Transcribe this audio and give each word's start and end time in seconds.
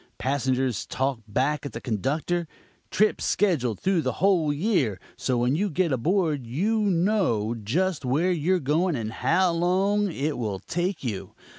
Passengers 0.17 0.87
talk 0.87 1.19
back 1.27 1.63
at 1.63 1.73
the 1.73 1.79
conductor. 1.79 2.47
Trips 2.89 3.23
scheduled 3.23 3.79
through 3.79 4.01
the 4.01 4.13
whole 4.13 4.51
year, 4.51 4.99
so 5.15 5.37
when 5.37 5.55
you 5.55 5.69
get 5.69 5.91
aboard 5.91 6.43
you 6.47 6.79
know 6.79 7.53
just 7.53 8.03
where 8.03 8.31
you're 8.31 8.59
going 8.59 8.95
and 8.95 9.11
how 9.11 9.51
long 9.51 10.11
it 10.11 10.39
will 10.39 10.57
take 10.57 11.03
you. 11.03 11.35